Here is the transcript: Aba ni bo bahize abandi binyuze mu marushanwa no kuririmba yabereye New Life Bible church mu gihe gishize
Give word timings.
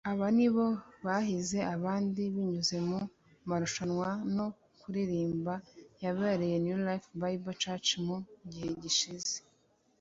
Aba 0.11 0.27
ni 0.37 0.47
bo 0.55 0.67
bahize 1.05 1.59
abandi 1.75 2.21
binyuze 2.33 2.75
mu 2.89 2.99
marushanwa 3.49 4.09
no 4.35 4.47
kuririmba 4.79 5.53
yabereye 6.03 6.55
New 6.65 6.79
Life 6.87 7.07
Bible 7.21 7.57
church 7.63 7.87
mu 8.05 8.17
gihe 8.51 8.69
gishize 8.83 9.33